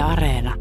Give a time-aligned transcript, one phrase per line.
[0.00, 0.54] Areena.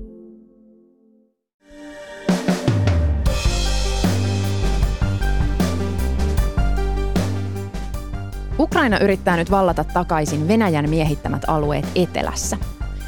[8.60, 12.57] Ukraina yrittää nyt vallata takaisin Venäjän miehittämät alueet etelässä.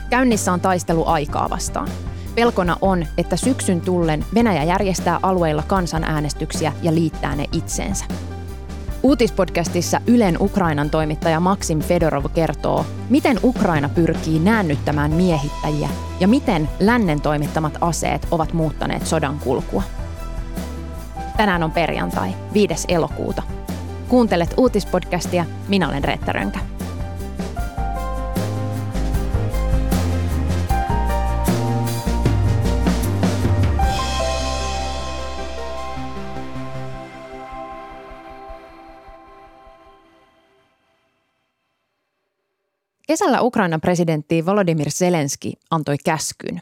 [0.10, 1.88] Käynnissä on taistelu aikaa vastaan.
[2.36, 8.06] Pelkona on, että syksyn tullen Venäjä järjestää alueilla kansanäänestyksiä ja liittää ne itseensä.
[9.04, 17.22] Uutispodcastissa Ylen Ukrainan toimittaja Maksim Fedorov kertoo, miten Ukraina pyrkii näännyttämään miehittäjiä ja miten lännen
[17.22, 19.84] toimittamat aseet ovat muuttaneet sodan kulkua.
[21.38, 22.86] Tänään on perjantai, 5.
[22.88, 23.44] elokuuta.
[24.08, 26.60] Kuuntelet uutispodcastia, minä olen Reetta Rönkä.
[43.12, 46.62] Kesällä Ukrainan presidentti Volodymyr Zelenski antoi käskyn.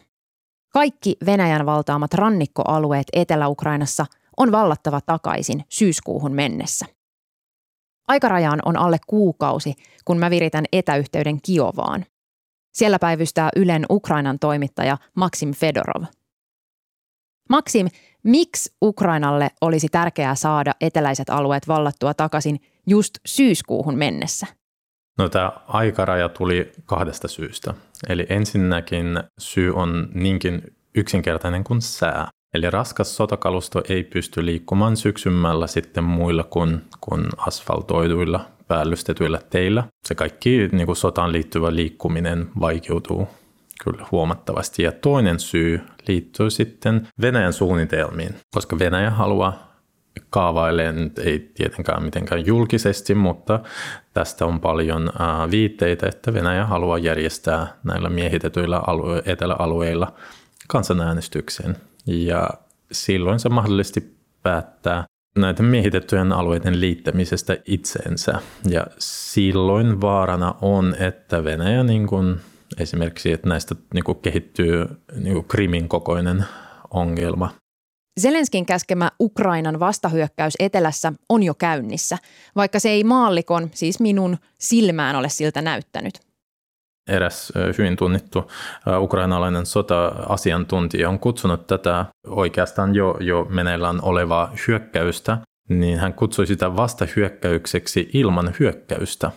[0.70, 4.06] Kaikki Venäjän valtaamat rannikkoalueet Etelä-Ukrainassa
[4.38, 6.86] on vallattava takaisin syyskuuhun mennessä.
[8.08, 9.74] Aikarajaan on alle kuukausi,
[10.06, 12.06] kun mä viritän etäyhteyden Kiovaan.
[12.74, 16.04] Siellä päivystää Ylen Ukrainan toimittaja Maxim Fedorov.
[17.50, 17.88] Maxim,
[18.24, 24.59] miksi Ukrainalle olisi tärkeää saada eteläiset alueet vallattua takaisin just syyskuuhun mennessä?
[25.20, 27.74] No tämä aikaraja tuli kahdesta syystä.
[28.10, 30.62] Eli ensinnäkin syy on niinkin
[30.96, 32.28] yksinkertainen kuin sää.
[32.54, 39.84] Eli raskas sotakalusto ei pysty liikkumaan syksymällä sitten muilla kuin, kuin asfaltoiduilla päällystetyillä teillä.
[40.08, 43.28] Se kaikki niin kuin sotaan liittyvä liikkuminen vaikeutuu
[43.84, 44.84] kyllä huomattavasti.
[44.84, 49.69] Ja toinen syy liittyy sitten Venäjän suunnitelmiin, koska Venäjä haluaa
[50.30, 53.60] kaavailee, nyt ei tietenkään mitenkään julkisesti, mutta
[54.14, 55.10] tästä on paljon
[55.52, 60.14] viitteitä, että Venäjä haluaa järjestää näillä miehitetyillä alue- eteläalueilla
[60.68, 61.76] kansanäänestyksen.
[62.06, 62.50] Ja
[62.92, 65.04] silloin se mahdollisesti päättää
[65.38, 68.40] näiden miehitettyjen alueiden liittämisestä itseensä.
[68.70, 72.36] Ja silloin vaarana on, että Venäjä niin kuin,
[72.80, 76.46] esimerkiksi, että näistä niin kuin kehittyy niin kuin Krimin kokoinen
[76.92, 77.50] ongelma.
[78.20, 82.18] Zelenskin käskemä Ukrainan vastahyökkäys etelässä on jo käynnissä,
[82.56, 86.20] vaikka se ei maallikon, siis minun, silmään ole siltä näyttänyt.
[87.10, 88.52] Eräs hyvin tunnettu
[89.00, 95.38] ukrainalainen sota-asiantuntija on kutsunut tätä oikeastaan jo, jo meneillään olevaa hyökkäystä,
[95.70, 99.32] niin hän kutsui sitä vastahyökkäykseksi ilman hyökkäystä.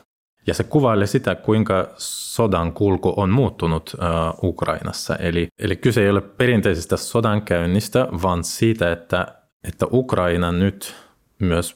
[0.47, 3.97] Ja se kuvailee sitä, kuinka sodan kulku on muuttunut
[4.43, 5.17] Ukrainassa.
[5.17, 9.27] Eli, eli kyse ei ole perinteisestä sodankäynnistä, vaan siitä, että,
[9.65, 10.95] että Ukraina nyt
[11.39, 11.75] myös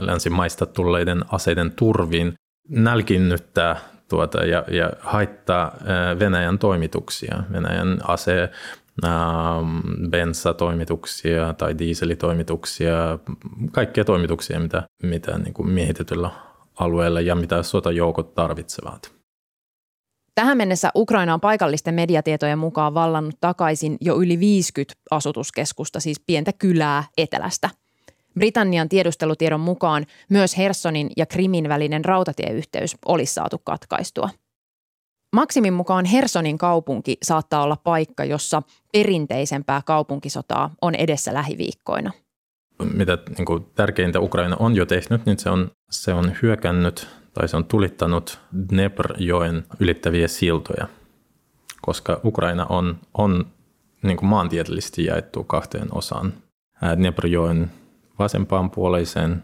[0.00, 2.34] länsimaista tulleiden aseiden turviin
[2.68, 3.76] nälkinnyttää
[4.08, 5.76] tuota, ja, ja haittaa
[6.18, 8.50] Venäjän toimituksia, Venäjän ase,
[10.10, 13.18] bensatoimituksia tai dieselitoimituksia,
[13.72, 16.30] kaikkia toimituksia, mitä, mitä niin kuin miehitetyllä
[16.80, 19.12] alueelle ja mitä sotajoukot tarvitsevat.
[20.34, 26.52] Tähän mennessä Ukraina on paikallisten mediatietojen mukaan vallannut takaisin jo yli 50 asutuskeskusta, siis pientä
[26.52, 27.70] kylää etelästä.
[28.34, 34.30] Britannian tiedustelutiedon mukaan myös Hersonin ja Krimin välinen rautatieyhteys olisi saatu katkaistua.
[35.32, 38.62] Maksimin mukaan Hersonin kaupunki saattaa olla paikka, jossa
[38.92, 42.12] perinteisempää kaupunkisotaa on edessä lähiviikkoina–
[42.94, 47.48] mitä niin kuin tärkeintä Ukraina on jo tehnyt, niin se on, se on hyökännyt tai
[47.48, 48.40] se on tulittanut
[48.72, 50.88] Dnepr-joen ylittäviä siltoja,
[51.82, 53.46] koska Ukraina on, on
[54.02, 56.32] niin kuin maantieteellisesti jaettu kahteen osaan.
[56.96, 57.70] Dnepr-joen
[58.18, 59.42] vasempaan puoleiseen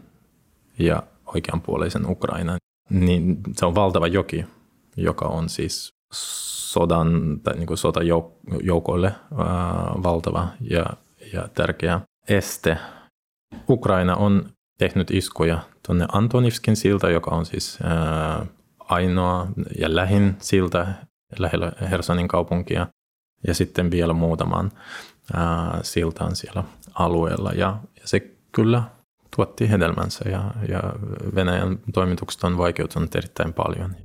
[0.79, 2.57] ja oikeanpuoleisen Ukrainan.
[2.89, 4.45] Niin se on valtava joki,
[4.97, 9.11] joka on siis sodan tai niin kuin sotajoukoille
[10.03, 10.85] valtava ja,
[11.33, 12.77] ja tärkeä este
[13.69, 17.79] Ukraina on tehnyt iskuja tuonne Antonivskin silta, joka on siis
[18.79, 19.47] ainoa
[19.79, 20.87] ja lähin silta
[21.39, 22.87] lähellä Hersonin kaupunkia,
[23.47, 24.71] ja sitten vielä muutaman
[25.81, 26.63] siltaan siellä
[26.93, 27.51] alueella.
[27.51, 28.19] Ja, ja se
[28.51, 28.83] kyllä
[29.35, 30.79] tuotti hedelmänsä ja, ja
[31.35, 33.95] Venäjän toimitukset on vaikeutunut erittäin paljon.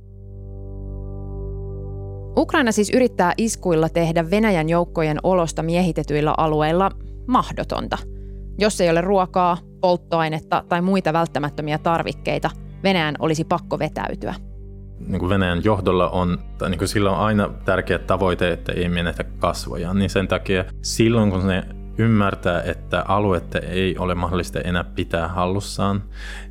[2.37, 6.91] Ukraina siis yrittää iskuilla tehdä Venäjän joukkojen olosta miehitetyillä alueilla
[7.27, 7.97] mahdotonta–
[8.57, 12.49] jos ei ole ruokaa, polttoainetta tai muita välttämättömiä tarvikkeita,
[12.83, 14.35] Venäjän olisi pakko vetäytyä.
[15.07, 18.89] Niin kuin Venäjän johdolla on, tai niin kuin sillä on aina tärkeä tavoite, että ei
[18.89, 21.63] menetä kasvoja, niin sen takia silloin kun ne
[21.97, 26.03] ymmärtää, että aluetta ei ole mahdollista enää pitää hallussaan,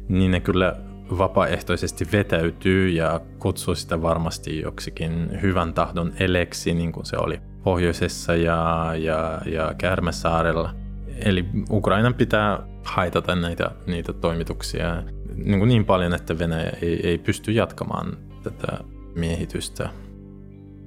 [0.08, 0.76] niin ne kyllä
[1.18, 8.34] vapaaehtoisesti vetäytyy ja kutsuu sitä varmasti joksikin hyvän tahdon eleksi, niin kuin se oli pohjoisessa
[8.34, 10.81] ja, ja, ja Kärmäsaarella.
[11.24, 15.02] Eli Ukrainan pitää haitata näitä, niitä toimituksia
[15.34, 18.84] niin, kuin niin paljon, että Venäjä ei, ei pysty jatkamaan tätä
[19.14, 19.88] miehitystä.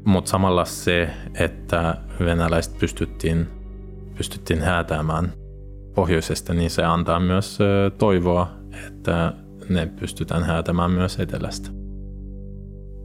[0.06, 1.10] Mutta samalla se,
[1.40, 3.48] että venäläiset pystyttiin,
[4.18, 5.34] pystyttiin häätämään
[5.96, 7.60] pohjoisesta, niin se antaa myös
[7.98, 8.48] toivoa,
[8.88, 9.34] että
[9.70, 11.70] ne pystytään häätämään myös etelästä.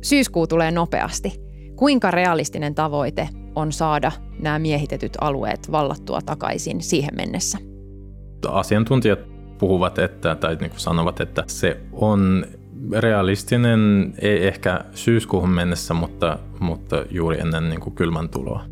[0.02, 1.32] Syyskuu tulee nopeasti.
[1.76, 3.28] Kuinka realistinen tavoite
[3.60, 7.58] on saada nämä miehitetyt alueet vallattua takaisin siihen mennessä?
[8.48, 9.18] Asiantuntijat
[9.58, 12.44] puhuvat, että, tai niin kuin sanovat, että se on
[12.98, 18.69] realistinen, ei ehkä syyskuuhun mennessä, mutta, mutta juuri ennen niin kuin kylmän tuloa.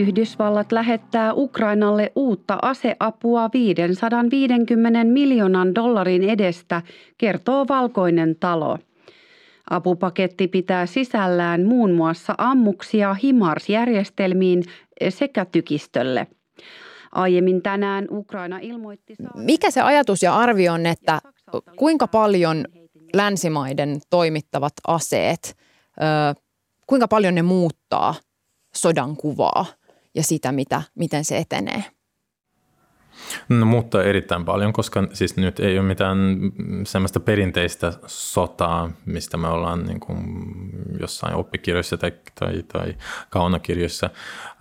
[0.00, 6.82] Yhdysvallat lähettää Ukrainalle uutta aseapua 550 miljoonan dollarin edestä,
[7.18, 8.78] kertoo Valkoinen talo.
[9.70, 14.64] Apupaketti pitää sisällään muun muassa ammuksia HIMARS-järjestelmiin
[15.08, 16.26] sekä tykistölle.
[17.12, 19.14] Aiemmin tänään Ukraina ilmoitti...
[19.34, 21.20] Mikä se ajatus ja arvio on, että
[21.76, 22.64] kuinka paljon
[23.14, 25.56] länsimaiden toimittavat aseet,
[26.86, 28.14] kuinka paljon ne muuttaa
[28.74, 29.79] sodan kuvaa
[30.14, 31.84] ja sitä, mitä, miten se etenee?
[33.48, 36.18] No, mutta erittäin paljon, koska siis nyt ei ole mitään
[36.84, 40.18] semmoista perinteistä sotaa, mistä me ollaan niin kuin
[41.00, 42.94] jossain oppikirjoissa tai, tai, tai
[43.30, 44.10] kaunokirjoissa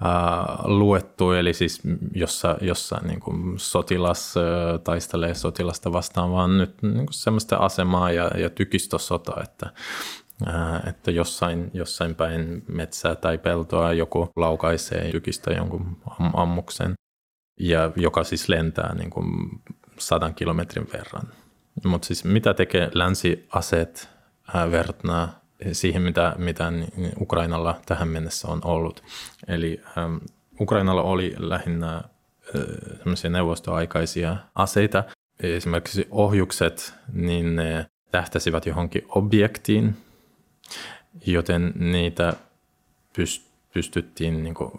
[0.04, 1.82] ää, luettu, eli siis
[2.14, 8.12] jossa, jossa niin kuin sotilas ää, taistelee sotilasta vastaan, vaan nyt niin kuin semmoista asemaa
[8.12, 9.70] ja, ja tykistosota, että
[10.88, 15.98] että jossain, jossain päin metsää tai peltoa joku laukaisee tykistä jonkun
[16.34, 16.94] ammuksen
[17.60, 19.50] ja joka siis lentää niin kuin
[19.98, 21.28] sadan kilometrin verran.
[21.86, 24.10] Mutta siis mitä tekee länsiaseet
[24.72, 25.30] verrattuna
[25.72, 26.72] siihen, mitä, mitä
[27.22, 29.04] Ukrainalla tähän mennessä on ollut.
[29.48, 30.16] Eli ähm,
[30.62, 35.04] Ukrainalla oli lähinnä äh, neuvostoaikaisia aseita.
[35.40, 39.98] Esimerkiksi ohjukset, niin ne tähtäsivät johonkin objektiin,
[41.26, 42.34] joten niitä
[43.20, 44.72] pyst- pystyttiin, niin kuin,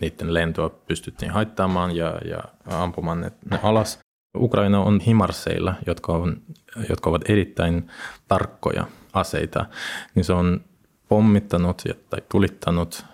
[0.00, 3.98] niiden lentoa pystyttiin haittaamaan ja, ja ampumaan ne, ne alas.
[4.36, 6.42] Ukraina on himarseilla, jotka, on,
[6.88, 7.90] jotka ovat erittäin
[8.28, 9.66] tarkkoja aseita,
[10.14, 10.60] niin se on
[11.08, 13.04] pommittanut tai tulittanut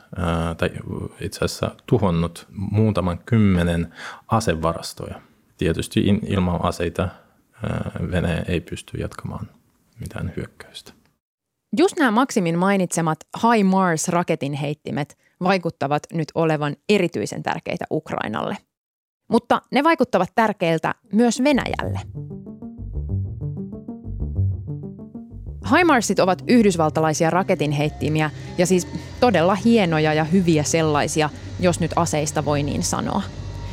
[0.57, 0.71] tai
[1.21, 3.95] itse asiassa tuhonnut muutaman kymmenen
[4.29, 5.21] asevarastoja.
[5.57, 7.09] Tietysti ilman aseita
[8.11, 9.49] Venäjä ei pysty jatkamaan
[10.01, 10.93] mitään hyökkäystä.
[11.79, 18.57] Just nämä Maximin mainitsemat High Mars-raketin heittimet vaikuttavat nyt olevan erityisen tärkeitä Ukrainalle.
[19.29, 22.01] Mutta ne vaikuttavat tärkeiltä myös Venäjälle.
[25.77, 28.89] HIMARSit ovat yhdysvaltalaisia raketinheittimiä ja siis
[29.21, 31.31] todella hienoja ja hyviä sellaisia,
[31.61, 33.23] jos nyt aseista voi niin sanoa.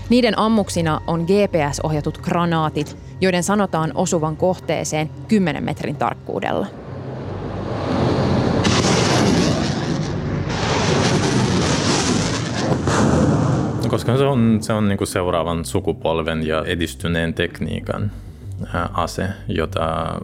[0.10, 6.68] Niiden ammuksina on GPS-ohjatut granaatit, joiden sanotaan osuvan kohteeseen 10 metrin tarkkuudella–
[14.08, 18.12] Koska se on, se on niin kuin seuraavan sukupolven ja edistyneen tekniikan
[18.94, 20.16] ase, jota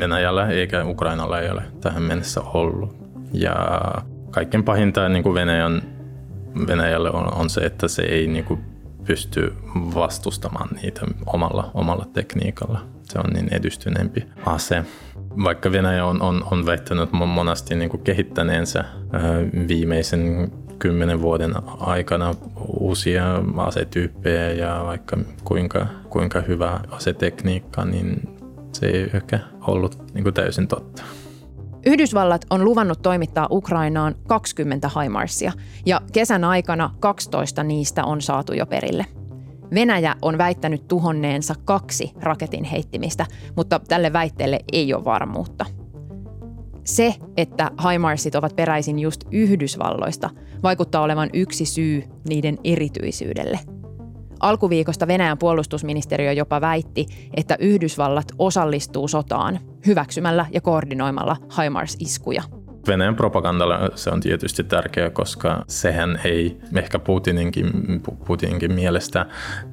[0.00, 2.96] Venäjällä eikä Ukrainalla ei ole tähän mennessä ollut.
[3.32, 3.54] Ja
[4.30, 5.82] kaikkein pahinta niin kuin Venäjän,
[6.66, 8.60] Venäjälle on, on se, että se ei niin kuin
[9.04, 9.54] pysty
[9.94, 12.80] vastustamaan niitä omalla, omalla tekniikalla.
[13.02, 14.84] Se on niin edistyneempi ase.
[15.44, 18.84] Vaikka Venäjä on, on, on väittänyt monasti niin kuin kehittäneensä
[19.68, 22.34] viimeisen kymmenen vuoden aikana
[22.66, 23.24] uusia
[23.56, 28.28] asetyyppejä ja vaikka kuinka, kuinka hyvä asetekniikka, niin
[28.72, 31.02] se ei ehkä ollut niin kuin täysin totta.
[31.86, 35.52] Yhdysvallat on luvannut toimittaa Ukrainaan 20 haimarsia
[35.86, 39.06] ja kesän aikana 12 niistä on saatu jo perille.
[39.74, 45.66] Venäjä on väittänyt tuhonneensa kaksi raketin heittimistä, mutta tälle väitteelle ei ole varmuutta–
[46.88, 50.30] se, että HIMARSit ovat peräisin just Yhdysvalloista,
[50.62, 53.60] vaikuttaa olevan yksi syy niiden erityisyydelle.
[54.40, 62.42] Alkuviikosta Venäjän puolustusministeriö jopa väitti, että Yhdysvallat osallistuu sotaan hyväksymällä ja koordinoimalla HIMARS-iskuja–
[62.88, 67.70] Venäjän propagandalla se on tietysti tärkeää, koska sehän ei ehkä Putininkin,
[68.26, 69.26] Putininkin mielestä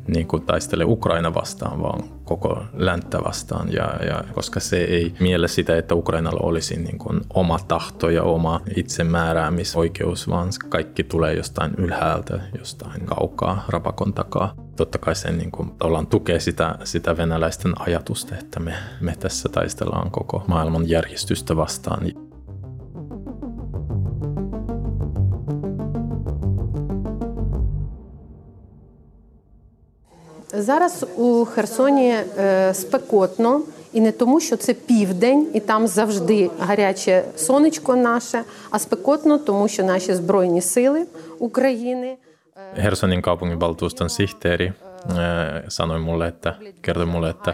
[0.07, 3.73] niin kuin taistele Ukraina vastaan, vaan koko länttä vastaan.
[3.73, 8.23] Ja, ja koska se ei miele sitä, että Ukrainalla olisi niin kuin oma tahto ja
[8.23, 14.53] oma itsemääräämisoikeus, vaan kaikki tulee jostain ylhäältä, jostain kaukaa, rapakon takaa.
[14.75, 19.49] totta kai se niin kuin, ollaan tukee sitä, sitä venäläisten ajatusta, että me, me tässä
[19.49, 22.05] taistellaan koko maailman järjestystä vastaan.
[30.57, 32.15] Зараз у Херсоні
[32.73, 33.61] спекотно,
[33.93, 39.67] і не тому, що це південь, і там завжди гаряче сонечко наше, а спекотно, тому
[39.67, 41.05] що наші збройні сили
[41.39, 42.17] України.
[42.75, 44.73] Hersonin kaupunginvaltuuston sihteeri
[45.67, 47.53] sanoi mulle, että kertoi mulle, että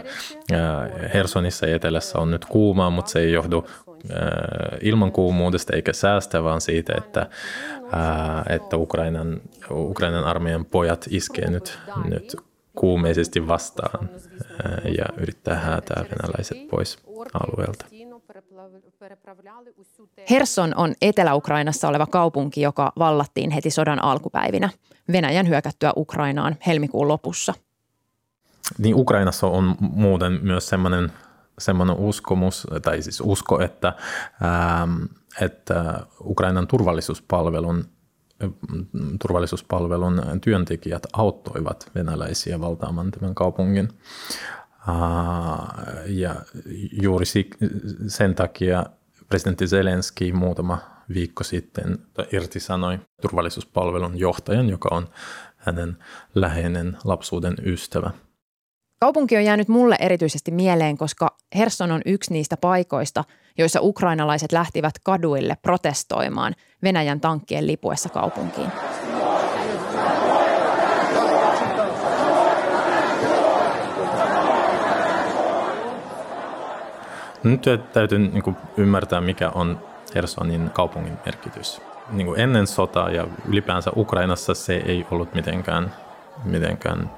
[1.14, 3.64] Hersonissa etelässä on nyt kuumaa, mutta se ei johdu
[4.80, 7.26] ilman kuumuudesta eikä säästä, vaan siitä, että,
[8.48, 9.40] että Ukrainan,
[9.70, 12.36] Ukrainan armeijan pojat iskee nyt, nyt
[12.76, 14.08] kuumeisesti vastaan
[14.98, 16.98] ja yrittää häätää venäläiset pois
[17.34, 17.86] alueelta.
[20.30, 24.70] Herson on Etelä-Ukrainassa oleva kaupunki, joka vallattiin heti sodan alkupäivinä
[25.12, 27.54] Venäjän hyökättyä Ukrainaan helmikuun lopussa.
[28.78, 31.12] Niin Ukrainassa on muuten myös semmoinen,
[31.58, 33.92] semmoinen uskomus, tai siis usko, että,
[34.44, 35.02] ähm,
[35.40, 37.84] että Ukrainan turvallisuuspalvelun
[39.20, 43.88] turvallisuuspalvelun työntekijät auttoivat venäläisiä valtaamaan tämän kaupungin.
[46.06, 46.34] Ja
[47.02, 47.26] juuri
[48.06, 48.86] sen takia
[49.28, 50.78] presidentti Zelenski muutama
[51.14, 51.98] viikko sitten
[52.32, 55.08] irtisanoi turvallisuuspalvelun johtajan, joka on
[55.56, 55.96] hänen
[56.34, 58.10] läheinen lapsuuden ystävä.
[59.02, 63.24] Kaupunki on jäänyt mulle erityisesti mieleen, koska Herson on yksi niistä paikoista,
[63.58, 68.68] joissa ukrainalaiset lähtivät kaduille protestoimaan Venäjän tankkien lipuessa kaupunkiin.
[77.42, 79.80] Nyt täytyy niin kuin, ymmärtää, mikä on
[80.14, 81.80] Hersonin kaupungin merkitys.
[82.10, 85.92] Niin kuin ennen sotaa ja ylipäänsä Ukrainassa se ei ollut mitenkään,
[86.44, 87.10] mitenkään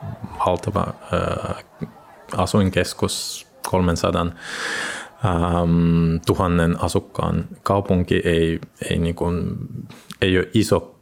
[0.47, 1.65] valtava äh,
[2.37, 9.57] asuinkeskus 300 ähm, tuhannen asukkaan kaupunki ei, ei, niin kuin,
[10.23, 10.95] ei ole iso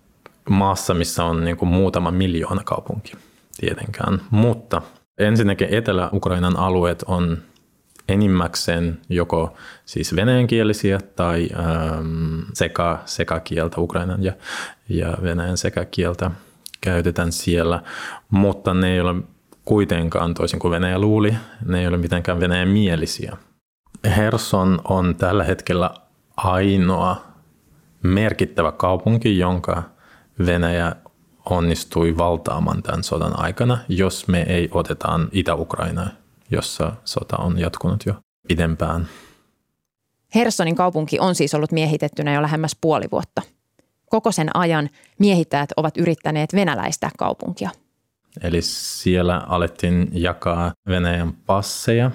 [0.51, 3.13] maassa, missä on niin kuin muutama miljoona kaupunki
[3.61, 4.21] tietenkään.
[4.31, 4.83] Mutta
[5.19, 7.39] ensinnäkin Etelä-Ukrainan alueet on
[8.09, 13.03] enimmäkseen joko siis venäjänkielisiä tai ähm, seka,
[13.79, 14.33] Ukrainan ja,
[14.89, 16.31] ja Venäjän sekakieltä
[16.83, 17.83] käytetään siellä,
[18.31, 19.15] mutta ne ei ole
[19.65, 21.35] kuitenkaan, toisin kuin Venäjä luuli,
[21.67, 23.37] ne ei ole mitenkään Venäjän mielisiä.
[24.17, 25.91] Herson on tällä hetkellä
[26.37, 27.25] ainoa
[28.03, 29.83] merkittävä kaupunki, jonka
[30.47, 30.97] Venäjä
[31.51, 36.09] onnistui valtaamaan tämän sodan aikana, jos me ei otetaan Itä-Ukrainaa
[36.53, 38.15] jossa sota on jatkunut jo
[38.49, 39.09] pidempään.
[40.35, 43.43] Hersonin kaupunki on siis ollut miehitettynä jo lähemmäs puoli vuotta.
[44.13, 44.89] Koko sen ajan
[45.19, 47.71] miehittäjät ovat yrittäneet venäläistä kaupunkia.
[48.43, 52.11] Eli siellä alettiin jakaa Venäjän passeja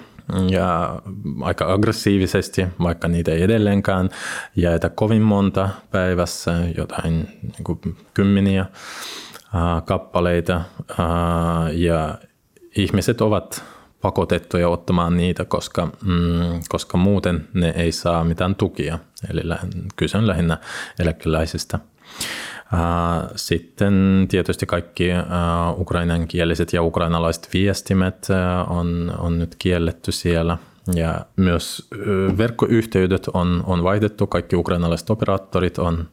[0.50, 1.00] ja
[1.42, 4.10] aika aggressiivisesti, vaikka niitä ei edelleenkään
[4.56, 7.80] jaeta kovin monta päivässä, jotain niin kuin
[8.14, 8.66] kymmeniä
[9.84, 10.60] kappaleita.
[11.72, 12.18] ja
[12.76, 13.64] ihmiset ovat
[14.00, 18.98] pakotettuja ottamaan niitä, koska, mm, koska muuten ne ei saa mitään tukia.
[19.30, 19.40] Eli
[19.96, 20.58] kyse on lähinnä
[20.98, 21.78] eläkeläisistä.
[23.36, 25.08] Sitten tietysti kaikki
[25.76, 28.28] ukrainankieliset ja ukrainalaiset viestimet
[28.68, 30.58] on, on nyt kielletty siellä.
[30.94, 31.88] Ja myös
[32.38, 36.08] verkkoyhteydet on, on vaihdettu, kaikki ukrainalaiset operaattorit on,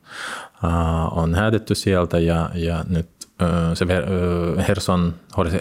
[1.11, 3.07] on häädetty sieltä ja, ja nyt
[3.73, 3.85] se
[4.67, 5.13] Herson,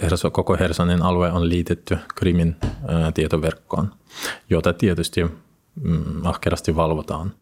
[0.03, 2.57] Herson, koko Hersonin alue on liitetty Krimin
[3.15, 3.93] tietoverkkoon,
[4.51, 5.27] jota tietysti
[5.81, 7.33] mm, ahkerasti valvotaan.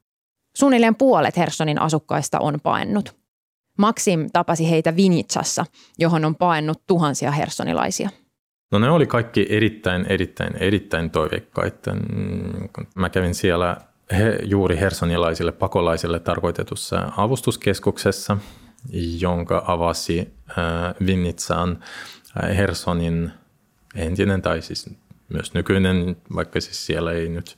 [0.56, 3.16] Suunnilleen puolet Hersonin asukkaista on paennut.
[3.78, 5.66] Maksim tapasi heitä Vinitsassa,
[5.98, 8.10] johon on paennut tuhansia hersonilaisia.
[8.72, 11.94] No ne oli kaikki erittäin, erittäin, erittäin toiveikkaita.
[11.94, 13.76] Mm, mä kävin siellä
[14.18, 18.36] he, juuri hersonilaisille pakolaisille tarkoitetussa avustuskeskuksessa–
[19.20, 20.56] jonka avasi äh,
[21.06, 21.78] Vinnitsaan
[22.44, 23.32] äh, Hersonin
[23.94, 24.90] entinen tai siis
[25.28, 27.56] myös nykyinen, vaikka siis siellä ei nyt,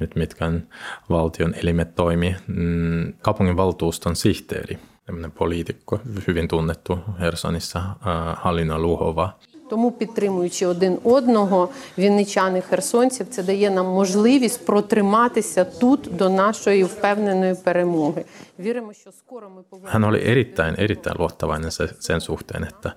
[0.00, 0.66] nyt mitkään
[1.10, 9.38] valtion elimet toimi, mm, kaupungin valtuuston sihteeri, tämmöinen poliitikko, hyvin tunnettu Hersonissa, äh, Halina Luhova.
[9.68, 17.54] Тому підтримуючи один одного, вінничани херсонців, це дає нам можливість протриматися тут до нашої впевненої
[17.54, 18.24] перемоги.
[18.58, 19.92] Віримо, що скоро ми повернемо.
[19.92, 21.70] Hän oli erittäin, erittäin luottavainen
[22.00, 22.92] sen suhteen, että,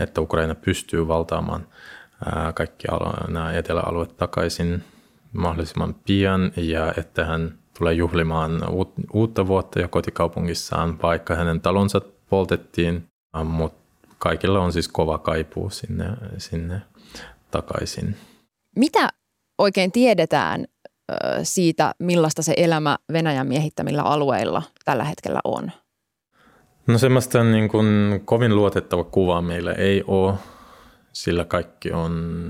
[0.00, 1.66] että Ukraina pystyy valtaamaan
[2.54, 2.88] kaikki
[3.28, 4.82] nämä eteläalueet takaisin
[5.33, 8.61] mahdollisimman pian ja että hän tulee juhlimaan
[9.13, 13.07] uutta vuotta jo kotikaupungissaan, vaikka hänen talonsa poltettiin,
[13.43, 13.81] mutta
[14.17, 16.05] kaikilla on siis kova kaipuu sinne,
[16.37, 16.81] sinne
[17.51, 18.15] takaisin.
[18.75, 19.09] Mitä
[19.57, 20.65] oikein tiedetään
[21.43, 25.71] siitä, millaista se elämä Venäjän miehittämillä alueilla tällä hetkellä on?
[26.87, 30.33] No semmoista niin kuin kovin luotettava kuva meillä ei ole,
[31.13, 32.43] sillä kaikki on,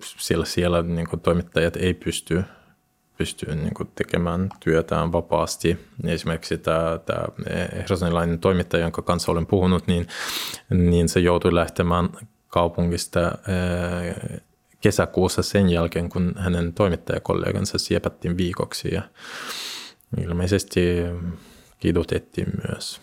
[0.00, 2.42] siellä, siellä niin kuin toimittajat ei pysty,
[3.18, 5.78] pysty niin kuin tekemään työtään vapaasti.
[6.04, 7.22] Esimerkiksi tämä, tämä
[7.76, 10.06] hersonilainen toimittaja, jonka kanssa olen puhunut, niin,
[10.70, 12.08] niin se joutui lähtemään
[12.48, 13.20] kaupungista
[14.80, 19.02] kesäkuussa sen jälkeen, kun hänen toimittajakollegansa siepättiin viikoksi ja
[20.20, 20.80] ilmeisesti
[21.78, 23.00] kidutettiin myös.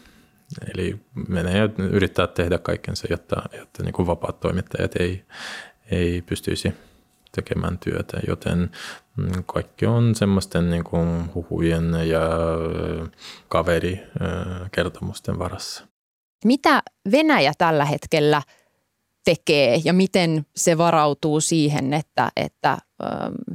[0.73, 0.99] Eli
[1.33, 5.23] Venäjä yrittää tehdä kaikkensa, jotta, jotta niin kuin vapaat toimittajat ei,
[5.91, 6.73] ei pystyisi
[7.31, 8.71] tekemään työtä, joten
[9.17, 12.21] mm, kaikki on semmoisten niin kuin huhujen ja
[13.47, 15.87] kaverikertomusten varassa.
[16.45, 18.41] Mitä Venäjä tällä hetkellä
[19.25, 22.77] tekee ja miten se varautuu siihen, että, että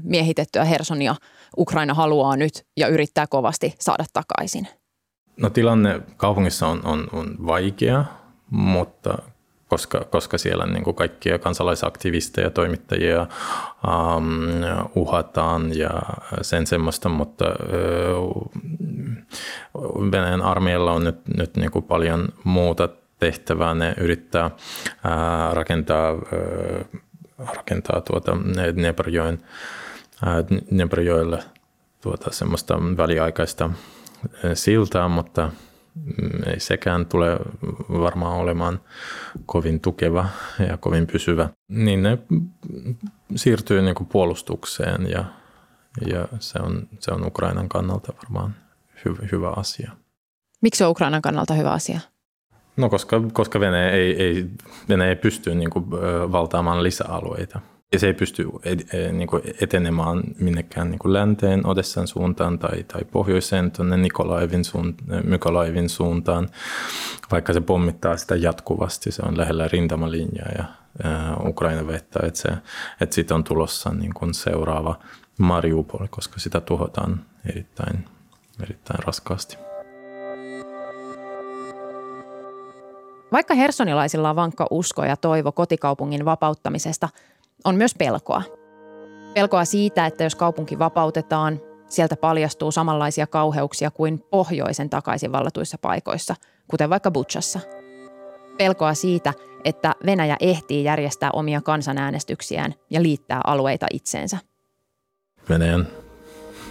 [0.05, 1.15] miehitettyä Hersonia
[1.57, 4.69] Ukraina haluaa nyt ja yrittää kovasti saada takaisin?
[5.37, 8.05] No tilanne kaupungissa on, on, on vaikea,
[8.51, 9.19] mutta
[9.73, 13.27] koska, koska siellä niin kuin kaikkia kansalaisaktivisteja, toimittajia
[14.17, 14.25] um,
[14.95, 15.91] uhataan ja
[16.43, 17.45] sen semmoista, mutta
[18.15, 18.51] uh,
[20.13, 23.75] Venäjän armeijalla on nyt, nyt niin kuin paljon muuta tehtävää.
[23.75, 27.01] Ne yrittää uh, rakentaa, uh,
[27.57, 28.37] rakentaa tuota
[28.75, 29.39] Dneprojoen,
[30.23, 31.39] uh, Dneprojoelle
[32.01, 33.71] tuota semmoista väliaikaista
[34.55, 35.51] siltaa, mutta
[35.95, 37.39] mm, ei sekään tule
[37.89, 38.81] varmaan olemaan
[39.47, 40.29] kovin tukeva
[40.69, 41.49] ja kovin pysyvä.
[41.69, 42.19] Niin ne
[43.37, 45.25] siirtyy niin kuin puolustukseen ja,
[46.07, 48.55] ja se, on, se on Ukrainan kannalta varmaan
[49.05, 49.93] hy, hyvä asia.
[50.61, 52.01] Miksi se on Ukrainan kannalta hyvä asia?
[52.77, 54.47] No koska, koska Venäjä ei, ei,
[54.89, 55.91] Venäjä ei pysty niin kuin,
[56.33, 57.61] valtaamaan lisäalueita.
[57.93, 58.49] Ja se ei pysty
[59.13, 64.95] niin kuin etenemään minnekään niin kuin länteen Odessan suuntaan tai, tai pohjoiseen tuonne Nikolaevin, suun,
[65.25, 66.49] Mykolaevin suuntaan,
[67.31, 69.13] vaikka se pommittaa sitä jatkuvasti.
[69.13, 70.65] Se on lähellä rintamalinjaa ja
[71.03, 72.49] ää, Ukraina vettää, että, se,
[73.01, 74.99] että siitä on tulossa niin kuin seuraava
[75.39, 78.05] Mariupol, koska sitä tuhotaan erittäin,
[78.63, 79.57] erittäin raskaasti.
[83.33, 87.09] Vaikka hersonilaisilla on vankka usko ja toivo kotikaupungin vapauttamisesta–
[87.65, 88.43] on myös pelkoa.
[89.35, 96.35] Pelkoa siitä, että jos kaupunki vapautetaan, sieltä paljastuu samanlaisia kauheuksia kuin pohjoisen takaisin vallatuissa paikoissa,
[96.69, 97.61] kuten vaikka Butchassa.
[98.59, 104.39] Pelkoa siitä, että Venäjä ehtii järjestää omia kansanäänestyksiään ja liittää alueita itseensä.
[105.49, 105.89] Venäjän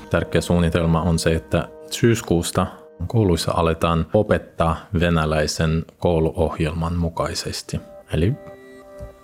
[0.10, 2.68] tärkeä suunnitelma on se, että syyskuusta
[3.08, 7.80] kouluissa aletaan opettaa venäläisen kouluohjelman mukaisesti,
[8.14, 8.34] eli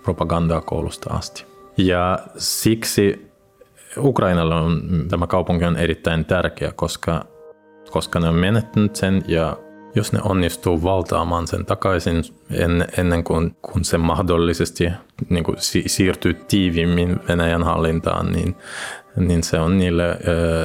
[0.02, 1.57] propagandaa koulusta asti.
[1.78, 3.30] Ja siksi
[3.96, 7.24] Ukrainalle on, tämä kaupunki on erittäin tärkeä, koska,
[7.90, 9.56] koska ne on menettänyt sen ja
[9.94, 14.90] jos ne onnistuu valtaamaan sen takaisin en, ennen kuin kun se mahdollisesti
[15.28, 18.56] niin kuin siirtyy tiiviimmin Venäjän hallintaan, niin,
[19.16, 20.18] niin se, on niille,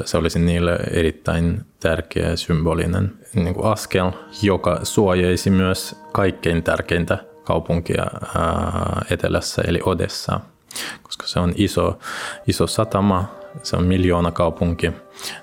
[0.04, 4.10] se olisi niille erittäin tärkeä symbolinen niin kuin askel,
[4.42, 8.06] joka suojaisi myös kaikkein tärkeintä kaupunkia
[9.10, 10.40] etelässä, eli Odessa
[11.02, 11.98] koska se on iso,
[12.46, 13.28] iso satama,
[13.62, 14.92] se on miljoona kaupunki,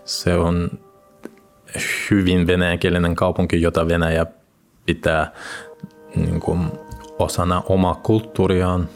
[0.05, 0.79] se on
[2.11, 4.25] hyvin venäjänkielinen kaupunki, jota Venäjä
[4.85, 5.31] pitää
[6.15, 6.71] niin kuin
[7.19, 8.89] osana omaa kulttuuriaan,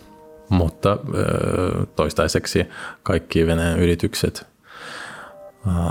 [0.50, 0.98] mutta
[1.95, 2.65] toistaiseksi
[3.04, 4.48] kaikki Venäjän yritykset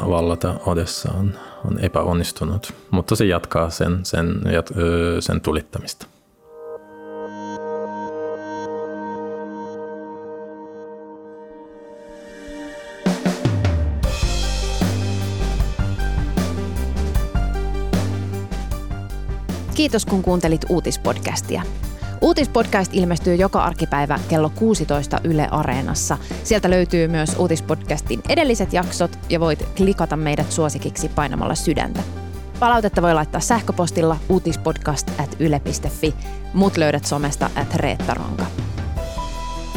[0.08, 4.40] vallata Odessa on, on epäonnistunut, mutta se jatkaa sen, sen,
[5.20, 6.06] sen tulittamista.
[19.74, 21.62] Kiitos kun kuuntelit uutispodcastia.
[22.20, 26.18] Uutispodcast ilmestyy joka arkipäivä kello 16 Yle Areenassa.
[26.44, 32.00] Sieltä löytyy myös uutispodcastin edelliset jaksot ja voit klikata meidät suosikiksi painamalla sydäntä.
[32.60, 36.14] Palautetta voi laittaa sähköpostilla uutispodcast.yle.fi.
[36.54, 38.46] Mut löydät somesta at Reetta Ronka.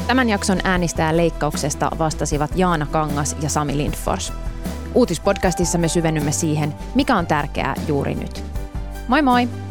[0.08, 4.34] Tämän jakson äänistäjän leikkauksesta vastasivat Jaana Kangas ja Sami Lindfors.
[4.94, 8.44] Uutispodcastissa me syvennymme siihen, mikä on tärkeää juuri nyt.
[9.08, 9.67] Moi moi!